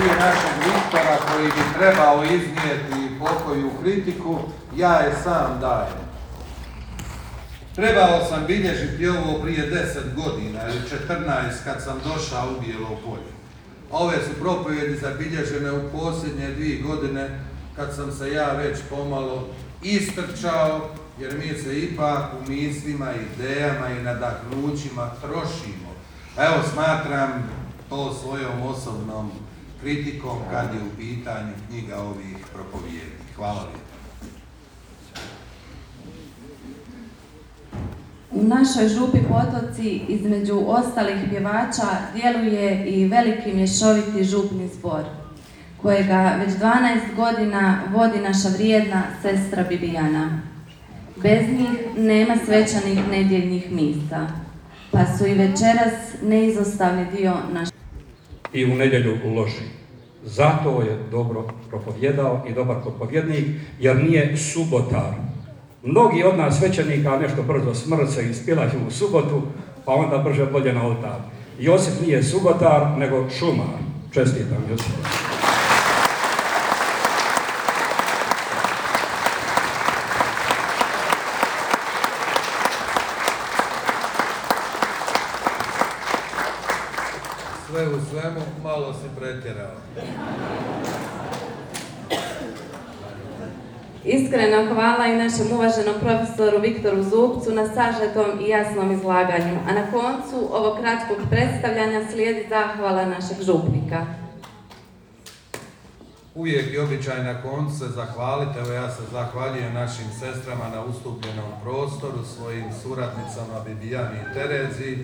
prije 0.00 0.16
našeg 0.16 0.56
Viktora 0.64 1.16
koji 1.28 1.46
bi 1.46 1.78
trebao 1.78 2.24
iznijeti 2.24 3.18
pokoju 3.18 3.70
kritiku, 3.82 4.38
ja 4.76 4.92
je 4.92 5.14
sam 5.22 5.60
dajem. 5.60 6.00
Trebao 7.74 8.24
sam 8.24 8.44
bilježiti 8.46 9.08
ovo 9.08 9.42
prije 9.42 9.70
10 10.16 10.24
godina 10.24 10.60
ili 10.68 10.80
14 11.08 11.64
kad 11.64 11.82
sam 11.82 12.00
došao 12.04 12.48
u 12.50 12.60
Bijelo 12.60 13.00
polje. 13.04 13.32
Ove 13.90 14.16
su 14.16 14.40
propovjedi 14.40 14.96
zabilježene 14.96 15.72
u 15.72 15.90
posljednje 15.92 16.48
dvije 16.48 16.82
godine 16.82 17.40
kad 17.76 17.94
sam 17.94 18.12
se 18.12 18.32
ja 18.32 18.52
već 18.52 18.78
pomalo 18.90 19.48
istrčao 19.82 20.90
jer 21.18 21.34
mi 21.38 21.62
se 21.62 21.80
ipak 21.80 22.24
u 22.40 22.50
mislima, 22.50 23.06
idejama 23.12 23.88
i 23.90 24.02
nadahnućima 24.02 25.10
trošimo. 25.22 25.90
Evo 26.38 26.56
smatram 26.72 27.48
to 27.88 28.14
svojom 28.14 28.62
osobnom 28.62 29.30
kritikom 29.80 30.38
kad 30.50 30.74
je 30.74 30.80
u 30.80 30.96
pitanju 30.98 31.52
knjiga 31.68 31.96
ovih 32.00 32.36
propovijedi. 32.52 33.20
Hvala 33.36 33.60
lijepo. 33.60 33.90
U 38.30 38.42
našoj 38.42 38.88
župi 38.88 39.18
Potoci 39.28 40.00
između 40.08 40.62
ostalih 40.66 41.16
pjevača 41.30 41.88
djeluje 42.14 42.90
i 42.90 43.08
veliki 43.08 43.52
mješoviti 43.52 44.24
župni 44.24 44.68
zbor, 44.68 45.04
kojega 45.82 46.36
već 46.38 46.54
12 46.54 47.16
godina 47.16 47.82
vodi 47.92 48.18
naša 48.18 48.48
vrijedna 48.48 49.02
sestra 49.22 49.64
Bibijana. 49.68 50.42
Bez 51.16 51.48
njih 51.48 51.96
nema 51.96 52.36
svečanih 52.44 53.08
nedjeljnih 53.10 53.72
misa, 53.72 54.26
pa 54.90 55.06
su 55.18 55.26
i 55.26 55.34
večeras 55.34 55.94
neizostavni 56.22 57.06
dio 57.16 57.34
naše 57.52 57.69
i 58.52 58.64
u 58.64 58.76
nedjelju 58.76 59.18
uloži. 59.24 59.64
Zato 60.24 60.82
je 60.82 60.98
dobro 61.10 61.44
propovjedao 61.68 62.44
i 62.48 62.52
dobar 62.52 62.76
propovjednik, 62.82 63.46
jer 63.80 64.04
nije 64.04 64.36
subotar. 64.36 65.14
Mnogi 65.82 66.24
od 66.24 66.38
nas 66.38 66.58
svećenika 66.58 67.18
nešto 67.18 67.42
brzo 67.42 67.74
smrce 67.74 68.22
i 68.22 68.30
ispilaju 68.30 68.86
u 68.88 68.90
subotu, 68.90 69.42
pa 69.84 69.92
onda 69.92 70.18
brže 70.18 70.46
bolje 70.46 70.72
na 70.72 70.86
oltar. 70.86 71.20
Josip 71.58 72.06
nije 72.06 72.22
subotar, 72.22 72.98
nego 72.98 73.30
šumar. 73.30 73.66
Čestitam 74.12 74.64
Josip. 74.70 74.94
Sve 87.70 87.79
u 87.94 88.00
svemu 88.10 88.40
malo 88.62 88.92
si 88.92 89.20
pretjerao. 89.20 89.76
Iskreno 94.04 94.74
hvala 94.74 95.06
i 95.06 95.16
našem 95.16 95.46
uvaženom 95.52 95.94
profesoru 96.00 96.60
Viktoru 96.60 97.02
Zupcu 97.02 97.52
na 97.52 97.66
sažetom 97.66 98.40
i 98.40 98.48
jasnom 98.48 98.92
izlaganju, 98.92 99.58
a 99.68 99.72
na 99.72 99.90
koncu 99.90 100.48
ovog 100.52 100.78
kratkog 100.80 101.18
predstavljanja 101.30 102.10
slijedi 102.10 102.46
zahvala 102.48 103.04
našeg 103.04 103.42
župnika. 103.42 104.06
Uvijek 106.34 106.72
je 106.72 106.82
običaj 106.82 107.24
na 107.24 107.42
koncu 107.42 107.78
se 107.78 107.88
zahvaliti, 107.88 108.58
evo 108.58 108.72
ja 108.72 108.90
se 108.90 109.02
zahvaljujem 109.12 109.74
našim 109.74 110.06
sestrama 110.20 110.68
na 110.74 110.84
ustupljenom 110.84 111.50
prostoru, 111.62 112.24
svojim 112.36 112.64
suradnicama 112.82 113.64
Bibijani 113.66 114.18
i 114.20 114.34
Terezi, 114.34 114.98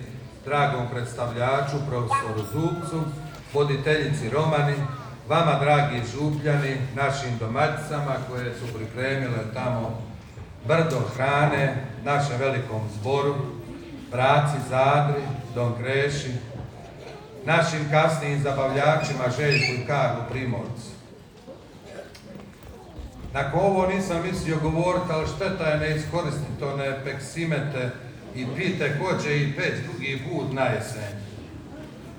dragom 0.47 0.87
predstavljaču, 0.91 1.77
profesoru 1.89 2.43
Zupcu, 2.53 3.01
voditeljici 3.53 4.29
Romani, 4.29 4.75
vama 5.29 5.59
dragi 5.59 6.01
župljani, 6.13 6.77
našim 6.95 7.37
domaćicama 7.39 8.15
koje 8.29 8.53
su 8.55 8.73
pripremile 8.77 9.43
tamo 9.53 10.01
brdo 10.67 11.01
hrane, 11.15 11.75
našem 12.03 12.37
velikom 12.39 12.81
zboru, 12.99 13.35
braci 14.11 14.57
Zadri, 14.69 15.21
Don 15.55 15.73
Kreši, 15.79 16.31
našim 17.45 17.89
kasnijim 17.91 18.43
zabavljačima 18.43 19.23
Željku 19.37 19.73
i 19.73 19.87
Karlu 19.87 20.21
Primorcu. 20.29 20.91
Nakon 23.33 23.59
ovo 23.59 23.87
nisam 23.87 24.17
mislio 24.31 24.57
govoriti, 24.61 25.05
ali 25.11 25.27
šteta 25.27 25.63
je 25.63 25.79
ne 25.79 25.95
iskoristiti 25.95 26.63
one 26.63 27.03
peksimete 27.03 27.91
i 28.37 28.45
pite 28.55 28.99
kođe 28.99 29.37
i 29.37 29.53
peć 29.53 29.73
drugi 29.83 30.21
put 30.29 30.53
na 30.53 30.65
jesen. 30.65 31.17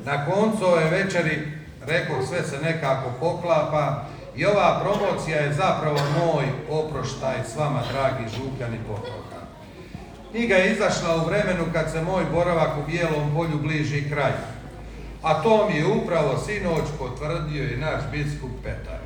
Na 0.05 0.27
koncu 0.27 0.67
ove 0.67 0.91
večeri, 0.91 1.49
rekao, 1.87 2.27
sve 2.27 2.43
se 2.43 2.59
nekako 2.63 3.11
poklapa 3.21 4.05
i 4.37 4.47
ova 4.47 4.81
promocija 4.83 5.41
je 5.41 5.53
zapravo 5.53 5.99
moj 6.19 6.45
oproštaj 6.71 7.37
s 7.53 7.57
vama, 7.57 7.83
dragi 7.93 8.25
župljani 8.37 8.79
potoka. 8.89 9.39
Knjiga 10.31 10.55
je 10.55 10.73
izašla 10.73 11.17
u 11.17 11.27
vremenu 11.27 11.65
kad 11.73 11.91
se 11.93 12.03
moj 12.03 12.25
boravak 12.33 12.71
u 12.79 12.91
Bijelom 12.91 13.35
polju 13.35 13.59
bliži 13.63 14.11
kraju. 14.11 14.43
A 15.23 15.43
to 15.43 15.69
mi 15.69 15.77
je 15.77 15.87
upravo 15.87 16.39
sinoć 16.39 16.85
potvrdio 16.99 17.65
i 17.65 17.77
naš 17.77 18.01
biskup 18.13 18.51
Petar. 18.63 19.01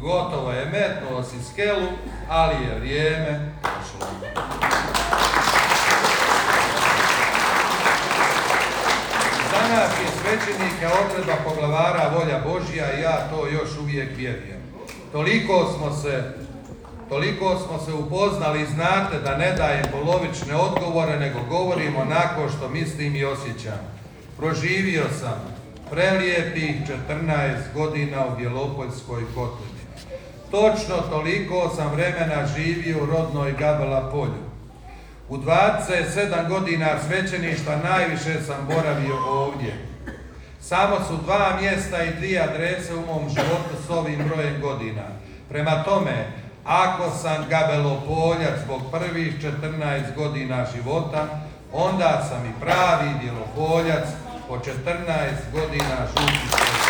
Gotovo 0.00 0.52
je, 0.52 0.64
metnuo 0.64 1.22
si 1.22 1.36
skelu, 1.52 1.88
ali 2.28 2.54
je 2.54 2.78
vrijeme 2.78 3.52
došlo. 3.62 4.06
Za 9.50 10.19
nas 10.36 10.82
je 10.82 10.88
odredba 10.88 11.36
poglavara 11.44 12.10
volja 12.14 12.40
Božja 12.44 12.98
i 12.98 13.02
ja 13.02 13.28
to 13.30 13.46
još 13.46 13.78
uvijek 13.82 14.16
vjerujem. 14.16 14.60
Toliko 15.12 15.72
smo 15.76 15.92
se 15.92 16.22
Toliko 17.08 17.58
smo 17.58 17.78
se 17.78 17.92
upoznali 17.92 18.66
znate 18.66 19.18
da 19.24 19.36
ne 19.36 19.52
dajem 19.52 19.84
polovične 19.92 20.54
odgovore, 20.56 21.18
nego 21.18 21.38
govorim 21.48 21.96
onako 21.96 22.48
što 22.56 22.68
mislim 22.68 23.16
i 23.16 23.24
osjećam. 23.24 23.80
Proživio 24.36 25.04
sam 25.20 25.40
prelijepih 25.90 26.76
14 27.08 27.56
godina 27.74 28.26
u 28.26 28.36
Bjelopoljskoj 28.36 29.22
kotlini. 29.34 29.80
Točno 30.50 30.96
toliko 31.10 31.72
sam 31.76 31.92
vremena 31.92 32.46
živio 32.56 33.02
u 33.02 33.06
rodnoj 33.06 33.52
Gabela 33.52 34.10
polju. 34.12 34.44
U 35.28 35.36
27 35.36 36.48
godina 36.48 36.88
svećeništva 37.08 37.76
najviše 37.76 38.42
sam 38.46 38.68
boravio 38.74 39.16
ovdje. 39.28 39.89
Samo 40.60 40.96
su 41.08 41.16
dva 41.24 41.56
mjesta 41.60 42.02
i 42.02 42.14
dvije 42.14 42.40
adrese 42.42 42.94
u 42.94 43.06
mom 43.06 43.28
životu 43.28 43.82
s 43.86 43.90
ovim 43.90 44.28
brojem 44.28 44.60
godina. 44.60 45.02
Prema 45.48 45.82
tome, 45.84 46.32
ako 46.64 47.10
sam 47.10 47.46
gabelopoljac 47.48 48.60
zbog 48.64 48.80
prvih 48.90 49.34
14 49.42 50.14
godina 50.16 50.66
života, 50.74 51.26
onda 51.72 52.26
sam 52.28 52.46
i 52.46 52.60
pravi 52.60 53.10
bjelopoljac 53.22 54.08
po 54.48 54.56
14 54.56 54.62
godina 55.52 55.96
žutih 56.16 56.80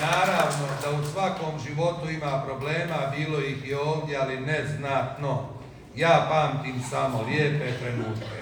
Naravno 0.00 0.66
da 0.82 0.90
u 0.90 1.12
svakom 1.12 1.58
životu 1.78 2.10
ima 2.10 2.42
problema, 2.46 3.12
bilo 3.16 3.40
ih 3.40 3.68
i 3.68 3.74
ovdje, 3.74 4.18
ali 4.18 4.40
neznatno. 4.40 5.48
Ja 5.96 6.26
pamtim 6.30 6.82
samo 6.90 7.24
lijepe 7.30 7.72
trenutke. 7.78 8.38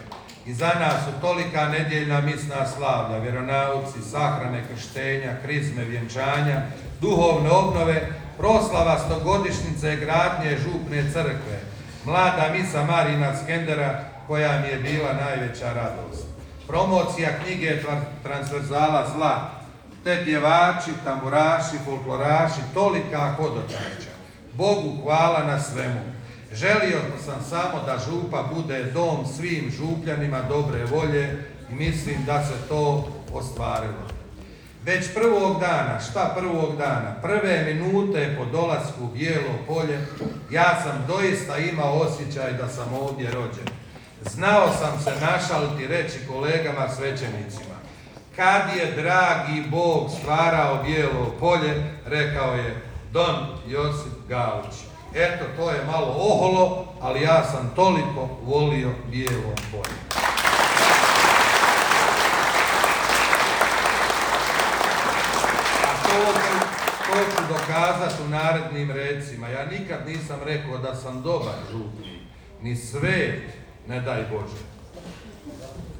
Iza 0.46 0.70
nas 0.80 1.04
su 1.04 1.20
tolika 1.20 1.68
nedjeljna 1.68 2.20
misna 2.20 2.66
slavlja, 2.66 3.18
vjeronauci, 3.18 4.02
sahrane 4.10 4.64
krštenja, 4.72 5.32
krizme 5.42 5.84
vjenčanja, 5.84 6.62
duhovne 7.00 7.50
obnove, 7.50 8.08
proslava 8.38 8.98
stogodišnjice 8.98 9.96
gradnje 9.96 10.58
župne 10.64 11.02
crkve, 11.12 11.58
mlada 12.04 12.48
misa 12.52 12.84
Marina 12.84 13.36
Skendera 13.36 14.04
koja 14.26 14.60
mi 14.60 14.68
je 14.68 14.78
bila 14.78 15.12
najveća 15.12 15.72
radost. 15.72 16.26
Promocija 16.66 17.28
knjige 17.44 17.82
Transverzala 18.22 19.06
zla, 19.16 19.50
te 20.06 20.24
pjevači, 20.24 20.90
tamburaši, 21.04 21.76
folkloraši, 21.84 22.60
tolika 22.74 23.34
hodočašća. 23.36 24.12
Bogu 24.52 25.02
hvala 25.02 25.44
na 25.44 25.60
svemu. 25.60 26.00
Želio 26.52 26.98
sam 27.24 27.44
samo 27.50 27.82
da 27.86 27.98
župa 27.98 28.44
bude 28.54 28.84
dom 28.84 29.26
svim 29.36 29.72
župljanima 29.78 30.42
dobre 30.48 30.84
volje 30.84 31.44
i 31.70 31.74
mislim 31.74 32.24
da 32.26 32.44
se 32.44 32.54
to 32.68 33.08
ostvarilo. 33.32 34.06
Već 34.84 35.14
prvog 35.14 35.60
dana, 35.60 36.00
šta 36.10 36.34
prvog 36.38 36.76
dana, 36.76 37.14
prve 37.22 37.64
minute 37.64 38.34
po 38.38 38.44
dolasku 38.44 39.04
u 39.04 39.08
Bijelo 39.08 39.54
polje, 39.66 39.98
ja 40.50 40.82
sam 40.82 41.04
doista 41.08 41.58
imao 41.58 41.98
osjećaj 41.98 42.52
da 42.52 42.68
sam 42.68 42.94
ovdje 43.00 43.30
rođen. 43.30 43.68
Znao 44.24 44.68
sam 44.80 45.00
se 45.04 45.20
našaliti 45.20 45.86
reći 45.86 46.18
kolegama 46.28 46.88
svećenicima. 46.96 47.75
Kad 48.36 48.76
je 48.76 49.02
dragi 49.02 49.68
Bog 49.70 50.10
stvarao 50.20 50.82
bijelo 50.82 51.34
polje, 51.40 51.82
rekao 52.06 52.54
je 52.54 52.82
Don 53.12 53.36
Josip 53.66 54.12
Gauč. 54.28 54.74
Eto, 55.14 55.44
to 55.56 55.70
je 55.70 55.84
malo 55.86 56.06
oholo, 56.06 56.86
ali 57.00 57.22
ja 57.22 57.44
sam 57.44 57.72
toliko 57.76 58.28
volio 58.42 58.88
bijelo 59.10 59.54
ću, 59.56 59.76
to 67.06 67.18
ću 67.18 67.42
dokazati 67.48 68.22
u 68.22 68.28
narednim 68.28 68.90
recima. 68.90 69.48
Ja 69.48 69.66
nikad 69.66 70.06
nisam 70.06 70.40
rekao 70.44 70.78
da 70.78 70.94
sam 70.94 71.22
dobar 71.22 71.54
župnik, 71.72 72.20
ni 72.62 72.76
svet, 72.76 73.42
ne 73.88 74.00
daj 74.00 74.22
Bože. 74.30 74.62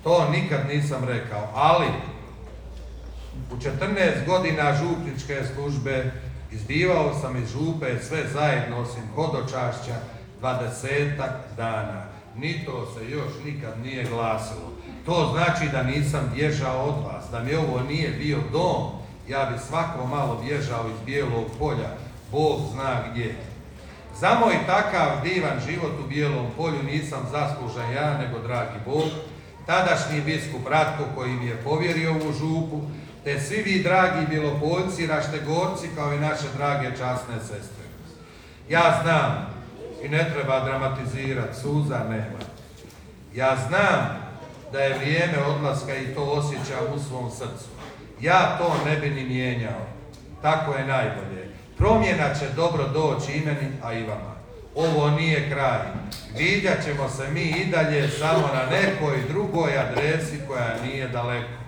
To 0.05 0.29
nikad 0.31 0.61
nisam 0.69 1.05
rekao, 1.05 1.49
ali 1.55 1.87
u 3.53 3.57
14 3.57 4.27
godina 4.27 4.75
župničke 4.75 5.43
službe 5.55 6.13
izbivao 6.53 7.15
sam 7.21 7.37
iz 7.37 7.49
župe 7.53 8.03
sve 8.03 8.19
zajedno 8.33 8.79
osim 8.79 9.03
hodočašća 9.15 9.97
20 10.43 11.11
dana. 11.57 12.05
Ni 12.37 12.65
to 12.65 12.87
se 12.95 13.11
još 13.11 13.33
nikad 13.45 13.81
nije 13.83 14.05
glasilo. 14.05 14.73
To 15.07 15.31
znači 15.33 15.73
da 15.73 15.83
nisam 15.83 16.33
bježao 16.35 16.85
od 16.85 16.95
vas, 17.05 17.25
da 17.31 17.43
mi 17.43 17.55
ovo 17.55 17.81
nije 17.89 18.11
bio 18.11 18.39
dom. 18.53 18.83
Ja 19.29 19.45
bi 19.45 19.59
svako 19.69 20.07
malo 20.07 20.43
bježao 20.45 20.85
iz 20.89 21.07
bijelog 21.07 21.45
polja, 21.59 21.91
Bog 22.33 22.61
zna 22.73 23.03
gdje. 23.11 23.35
Za 24.21 24.35
moj 24.41 24.55
takav 24.67 25.23
divan 25.23 25.61
život 25.69 25.93
u 26.05 26.09
bijelom 26.09 26.47
polju 26.57 26.83
nisam 26.83 27.21
zaslužan 27.31 27.93
ja, 27.93 28.19
nego 28.19 28.39
dragi 28.39 28.79
Bog, 28.85 29.05
tadašnji 29.67 30.21
biskup 30.21 30.69
Ratko 30.69 31.05
koji 31.15 31.33
mi 31.33 31.47
je 31.47 31.57
povjerio 31.57 32.11
ovu 32.11 32.33
župu, 32.33 32.81
te 33.27 33.41
svi 33.41 33.63
vi 33.63 33.83
dragi 33.83 34.27
bjelopoljci, 34.31 35.07
raštegorci 35.07 35.89
kao 35.95 36.13
i 36.13 36.19
naše 36.19 36.45
drage 36.57 36.91
časne 36.91 37.39
sestre. 37.41 37.85
Ja 38.69 39.01
znam 39.03 39.47
i 40.03 40.09
ne 40.09 40.31
treba 40.35 40.65
dramatizirati, 40.65 41.61
suza 41.61 41.99
nema. 41.99 42.39
Ja 43.35 43.57
znam 43.69 44.19
da 44.73 44.81
je 44.81 44.99
vrijeme 44.99 45.39
odlaska 45.47 45.97
i 45.97 46.15
to 46.15 46.23
osjećam 46.23 46.95
u 46.95 46.99
svom 46.99 47.31
srcu. 47.31 47.69
Ja 48.21 48.59
to 48.59 48.77
ne 48.85 48.97
bi 48.97 49.11
ni 49.11 49.25
mijenjao. 49.25 49.87
Tako 50.43 50.75
je 50.75 50.87
najbolje. 50.87 51.51
Promjena 51.79 52.35
će 52.35 52.49
dobro 52.57 52.89
doći 52.89 53.33
i 53.33 53.45
meni, 53.45 53.73
a 53.83 53.93
i 53.93 54.03
vama. 54.03 54.35
Ovo 54.75 55.11
nije 55.11 55.51
kraj. 55.51 55.81
Vidjet 56.39 56.85
ćemo 56.85 57.09
se 57.09 57.31
mi 57.31 57.43
i 57.43 57.67
dalje 57.67 58.09
samo 58.09 58.51
na 58.55 58.77
nekoj 58.77 59.17
drugoj 59.29 59.79
adresi 59.79 60.41
koja 60.49 60.77
nije 60.85 61.09
daleko. 61.09 61.66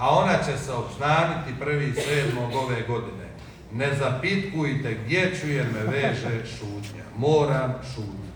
A 0.00 0.18
ona 0.18 0.32
će 0.46 0.64
se 0.64 0.72
obznaniti 0.72 1.60
prvi 1.60 1.92
sedmog 1.94 2.54
ove 2.54 2.82
godine. 2.88 3.28
Ne 3.72 3.94
zapitkujte 3.94 4.96
gdje 5.04 5.36
ću 5.40 5.48
jer 5.48 5.66
me 5.72 5.92
veže 5.92 6.46
šutnja. 6.46 7.04
Moram 7.16 7.74
šutnja. 7.94 8.30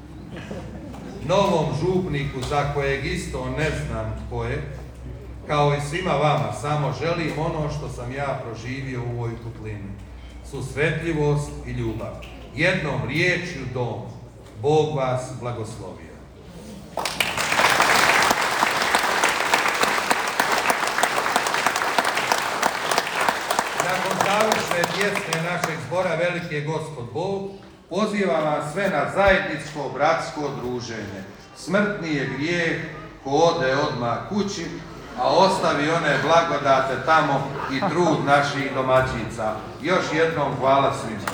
Novom 1.29 1.67
župniku 1.81 2.41
za 2.49 2.75
kojeg 2.75 3.07
isto 3.07 3.51
ne 3.59 3.71
znam 3.71 4.27
tko 4.27 4.45
je, 4.45 4.63
kao 5.47 5.75
i 5.75 5.89
svima 5.91 6.13
vama, 6.13 6.53
samo 6.53 6.95
želim 7.01 7.33
ono 7.39 7.71
što 7.71 7.89
sam 7.89 8.13
ja 8.13 8.41
proživio 8.45 9.03
u 9.03 9.19
ovoj 9.19 9.31
putlini. 9.45 9.91
Susretljivost 10.51 11.51
i 11.67 11.71
ljubav. 11.71 12.15
Jednom 12.55 13.09
riječju 13.09 13.63
dom. 13.75 14.03
Bog 14.63 14.97
vas 14.97 15.33
blagoslovio. 15.41 16.15
Nakon 23.85 24.64
završne 24.75 24.95
pjesme 24.97 25.51
našeg 25.51 25.79
zbora 25.87 26.15
Veliki 26.15 26.55
je 26.55 26.61
Gospod 26.61 27.05
Bog, 27.13 27.51
pozivam 27.91 28.45
vas 28.45 28.73
sve 28.73 28.91
na 28.91 29.11
zajedničko 29.15 29.91
bratsko 29.95 30.51
druženje. 30.63 31.25
Smrtni 31.57 32.15
je 32.15 32.31
grijeh 32.37 32.83
ko 33.25 33.31
ode 33.31 33.77
odmah 33.77 34.19
kući, 34.29 34.67
a 35.19 35.29
ostavi 35.29 35.91
one 35.91 36.19
blagodate 36.23 36.95
tamo 37.07 37.51
i 37.73 37.81
trud 37.91 38.25
naših 38.27 38.75
domaćica. 38.75 39.55
Još 39.83 40.05
jednom 40.13 40.57
hvala 40.61 40.93
svima. 41.01 41.34